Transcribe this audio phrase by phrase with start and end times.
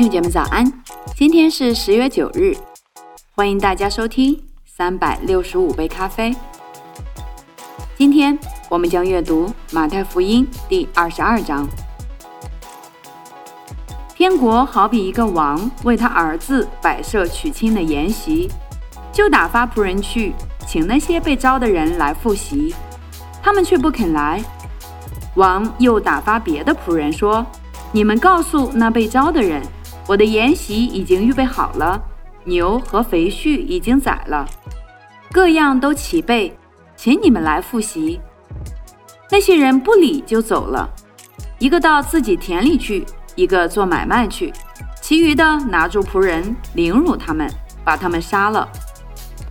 [0.00, 0.64] 兄姐妹早安，
[1.14, 2.56] 今天是十月九日，
[3.34, 4.34] 欢迎大家收听
[4.64, 6.34] 三百六十五杯咖啡。
[7.98, 8.38] 今天
[8.70, 11.68] 我们将阅读马太福音第二十二章。
[14.14, 18.50] 天国好比一个王为他儿子摆设娶亲的筵席，
[19.12, 20.32] 就打发仆人去
[20.66, 22.74] 请那些被招的人来复习，
[23.42, 24.42] 他们却不肯来。
[25.34, 27.44] 王又打发别的仆人说。
[27.92, 29.60] 你们告诉那被招的人，
[30.06, 32.02] 我的筵席已经预备好了，
[32.44, 34.44] 牛和肥畜已经宰了，
[35.30, 36.56] 各样都齐备，
[36.96, 38.20] 请你们来复习。
[39.30, 40.88] 那些人不理就走了，
[41.58, 44.52] 一个到自己田里去，一个做买卖去，
[45.00, 47.48] 其余的拿住仆人，凌辱他们，
[47.84, 48.68] 把他们杀了。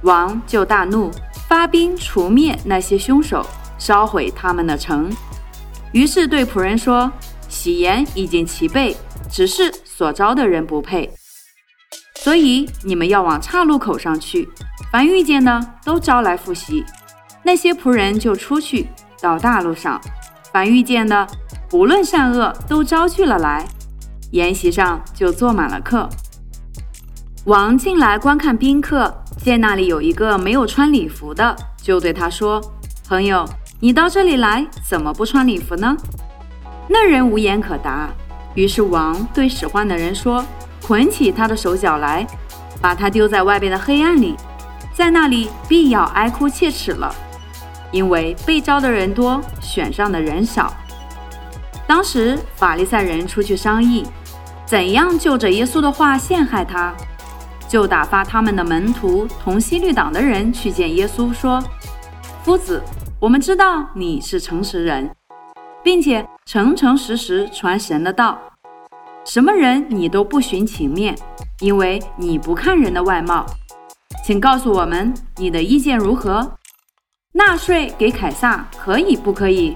[0.02, 1.09] 王就大怒，
[1.48, 3.45] 发兵除灭那些凶手，
[3.77, 5.09] 烧毁他们的城。
[5.93, 7.12] 于是对仆人说。
[7.52, 8.96] 喜筵已经齐备，
[9.27, 11.12] 只是所招的人不配，
[12.16, 14.48] 所以你们要往岔路口上去，
[14.94, 16.86] 凡遇见的都招来复习。
[17.44, 18.88] 那些仆人就出去
[19.20, 20.00] 到大路上，
[20.54, 21.27] 凡遇见的，
[21.70, 23.68] 不论善恶，都招去了来。
[24.32, 26.08] 筵席上就坐满了客。
[27.44, 32.62] 王进来观看宾客，见那里有一个没有穿礼服的，就对他说
[33.10, 33.46] ：“朋友，
[33.82, 35.98] 你到这里来，怎么不穿礼服呢？”
[36.88, 38.10] 那人无言可答，
[38.60, 40.43] 于是王对使唤的人说
[40.85, 42.27] ：“捆起他的手脚来，
[42.82, 44.35] 把他丢在外边的黑暗里，
[44.93, 47.15] 在那里必要哀哭切齿了，
[47.90, 50.74] 因为被招的人多，选上的人少。”
[51.87, 54.05] 当时法利赛人出去商议，
[54.65, 56.93] 怎样就着耶稣的话陷害他，
[57.65, 61.63] 就打发他们的门徒同西律党的人去见耶稣，说
[62.43, 62.84] ：“夫子，
[63.21, 65.09] 我们知道你是诚实人。”
[65.81, 68.38] 并且诚诚实实传神的道，
[69.30, 71.16] 什么人你都不寻情面，
[71.59, 73.46] 因为你不看人的外貌。
[74.26, 76.58] 请告诉我们你的意见如何？
[77.34, 79.76] 纳税给凯撒可以不可以？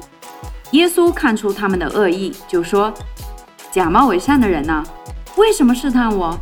[0.72, 2.92] 耶稣看出他们的恶意，就说
[3.70, 4.84] ：“假冒伪善的人呢？
[5.36, 6.36] 为什么试探我？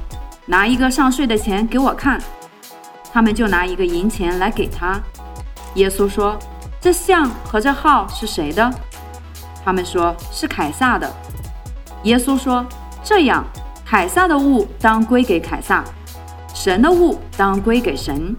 [0.45, 2.17] 拿一个上税的钱给我看。”
[3.11, 4.97] 他们就拿一个银钱来给他。
[5.75, 6.39] 耶稣说
[6.79, 8.73] ：“这像和这号是谁的？”
[9.65, 11.13] 他们说是凯撒的。
[12.03, 12.65] 耶稣说
[13.03, 13.43] ：“这样，
[13.85, 15.83] 凯撒的物当归给凯撒，
[16.53, 18.35] 神的物当归给神。”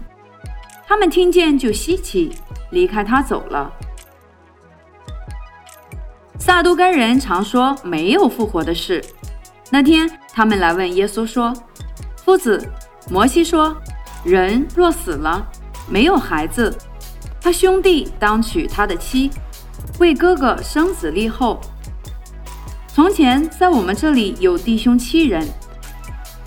[0.87, 2.35] 他们听见就稀奇，
[2.71, 3.71] 离开他走了。
[6.37, 9.03] 撒都该人常说没有复活的事。
[9.69, 11.53] 那天，他们来问耶稣说
[12.23, 12.69] ：“夫子，
[13.09, 13.75] 摩西说，
[14.23, 15.45] 人若死了，
[15.89, 16.77] 没有孩子，
[17.41, 19.31] 他兄弟当娶他的妻。”
[19.99, 21.59] 为哥哥生子立后。
[22.95, 25.47] 从前在我们这里有弟兄七人，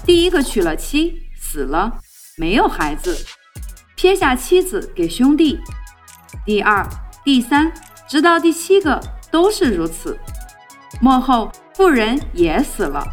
[0.05, 1.99] 第一个娶了妻，死了，
[2.37, 3.19] 没有孩子，
[3.97, 5.59] 撇下妻子给兄弟。
[6.45, 6.89] 第二、
[7.25, 7.73] 第三，
[8.09, 10.17] 直到第七个都是如此。
[11.01, 13.05] 末后妇人也死了。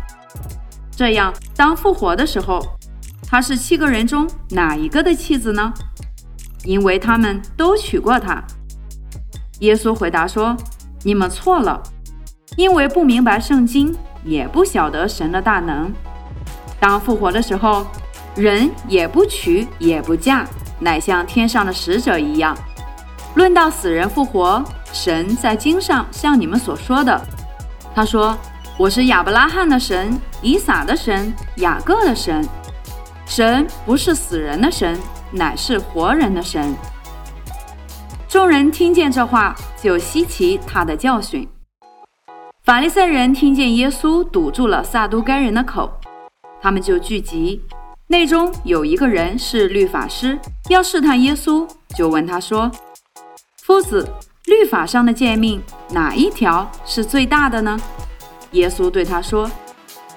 [0.96, 2.62] 这样，当复活的时候，
[3.28, 5.74] 他是七个人中哪一个的妻子呢？
[6.66, 8.44] 因为他们都娶过她。
[9.62, 10.56] 耶稣回答说
[11.02, 11.82] ：“你们错了，
[12.56, 15.92] 因为不明白圣经，也不晓得神的大能。
[16.80, 17.86] 当复活的时候，
[18.36, 20.46] 人也不娶也不嫁，
[20.80, 22.56] 乃像天上的使者一样。
[23.36, 27.20] 论到死人复活，神在经上像你们所说的，
[27.96, 28.38] 他说
[28.78, 32.48] ：‘我是亚伯拉罕的神，以撒的神，雅各的神。’
[33.26, 35.00] 神不是死人的神，
[35.32, 36.76] 乃是活人的神。”
[38.28, 41.48] 众人听见这话，就稀奇他的教训。
[42.64, 45.92] 法利赛人听见耶稣堵住了撒都该人的口，
[46.62, 47.62] 他们就聚集。
[48.08, 52.72] 内中有一个人是律法师，要试探耶稣，就问他说
[53.62, 54.08] ：“夫子，
[54.46, 57.78] 律法上的诫命哪一条是最大的呢？”
[58.52, 59.52] 耶稣对他说：“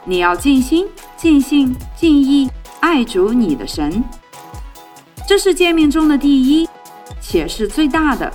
[0.06, 4.04] 你要尽心、尽性、尽意爱主你的神，
[5.26, 6.69] 这是诫命中的第一。”
[7.20, 8.32] 且是最大的，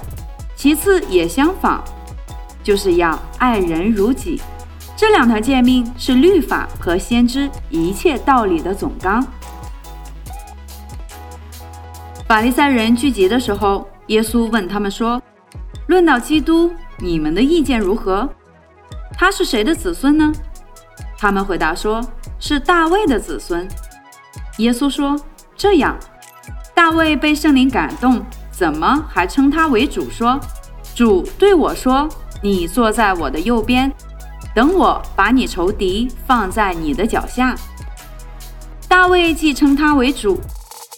[0.53, 1.81] 其次也相仿，
[2.63, 4.41] 就是要爱人如己。
[4.95, 9.25] 这两条诫命是律法和先知一切道理的总纲。
[12.27, 15.21] 法利赛人聚集的时候，耶稣问他们说
[15.87, 18.29] ：“论到基督，你们的意见如何？
[19.17, 20.31] 他是谁的子孙呢？”
[21.17, 22.01] 他们回答说
[22.39, 23.67] ：“是大卫的子孙。”
[24.59, 25.19] 耶稣说
[25.57, 25.97] ：“这样，
[26.73, 30.07] 大卫被圣灵感动。”怎么还称他为主？
[30.11, 30.39] 说，
[30.93, 32.07] 主对我说
[32.41, 33.91] ：“你坐在我的右边，
[34.53, 37.55] 等我把你仇敌放在你的脚下。”
[38.89, 40.39] 大卫既称他为主，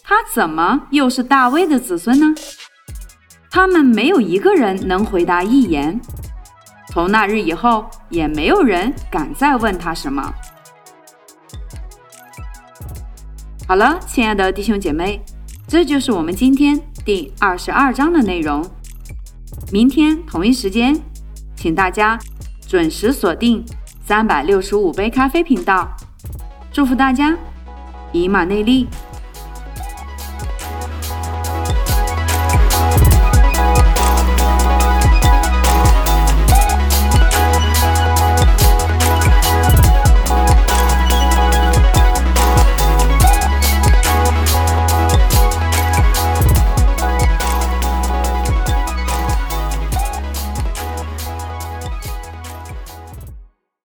[0.03, 2.33] 他怎么又是大卫的子孙呢？
[3.51, 5.99] 他们没有一个人能回答一言。
[6.87, 10.33] 从那日以后，也没有人敢再问他什么。
[13.67, 15.23] 好了，亲爱的弟兄姐妹，
[15.67, 18.63] 这就是我们今天第二十二章的内容。
[19.71, 20.99] 明天同一时间，
[21.63, 22.19] 请大家
[22.67, 23.63] 准时锁定
[24.05, 25.89] 三百六十五杯咖啡频道。
[26.73, 27.37] 祝福大家，
[28.11, 28.85] 以马内利。